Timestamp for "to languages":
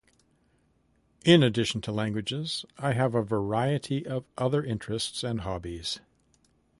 1.81-2.65